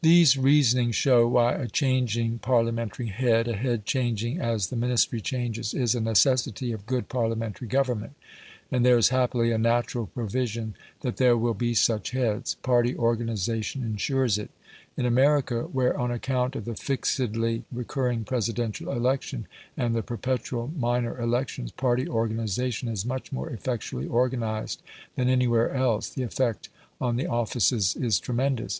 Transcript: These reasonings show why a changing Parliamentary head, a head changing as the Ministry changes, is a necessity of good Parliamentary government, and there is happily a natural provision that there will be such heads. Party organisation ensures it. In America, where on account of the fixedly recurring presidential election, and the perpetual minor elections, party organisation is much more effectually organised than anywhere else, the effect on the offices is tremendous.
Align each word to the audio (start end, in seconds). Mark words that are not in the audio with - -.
These 0.00 0.36
reasonings 0.36 0.96
show 0.96 1.28
why 1.28 1.52
a 1.52 1.68
changing 1.68 2.40
Parliamentary 2.40 3.06
head, 3.06 3.46
a 3.46 3.52
head 3.54 3.86
changing 3.86 4.40
as 4.40 4.70
the 4.70 4.74
Ministry 4.74 5.20
changes, 5.20 5.72
is 5.72 5.94
a 5.94 6.00
necessity 6.00 6.72
of 6.72 6.84
good 6.84 7.08
Parliamentary 7.08 7.68
government, 7.68 8.14
and 8.72 8.84
there 8.84 8.98
is 8.98 9.10
happily 9.10 9.52
a 9.52 9.58
natural 9.58 10.06
provision 10.08 10.74
that 11.02 11.18
there 11.18 11.36
will 11.36 11.54
be 11.54 11.74
such 11.74 12.10
heads. 12.10 12.56
Party 12.64 12.96
organisation 12.96 13.84
ensures 13.84 14.36
it. 14.36 14.50
In 14.96 15.06
America, 15.06 15.68
where 15.70 15.96
on 15.96 16.10
account 16.10 16.56
of 16.56 16.64
the 16.64 16.74
fixedly 16.74 17.62
recurring 17.70 18.24
presidential 18.24 18.90
election, 18.90 19.46
and 19.76 19.94
the 19.94 20.02
perpetual 20.02 20.72
minor 20.76 21.16
elections, 21.20 21.70
party 21.70 22.08
organisation 22.08 22.88
is 22.88 23.06
much 23.06 23.30
more 23.30 23.48
effectually 23.50 24.08
organised 24.08 24.82
than 25.14 25.28
anywhere 25.28 25.72
else, 25.72 26.08
the 26.08 26.24
effect 26.24 26.68
on 27.00 27.14
the 27.14 27.28
offices 27.28 27.94
is 27.94 28.18
tremendous. 28.18 28.70